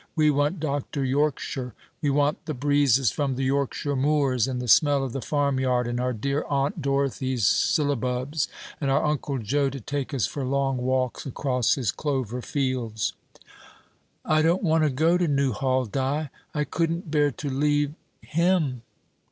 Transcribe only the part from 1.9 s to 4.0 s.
we want the breezes from the Yorkshire